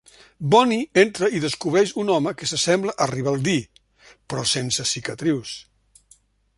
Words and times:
Bonnie 0.53 0.85
entra 1.01 1.29
i 1.39 1.41
descobreix 1.43 1.93
un 2.03 2.09
home 2.15 2.33
que 2.39 2.49
s'assembla 2.53 2.97
a 3.07 3.11
Ribaldí, 3.13 3.57
però 4.27 4.49
sense 4.57 4.91
cicatrius. 4.95 5.57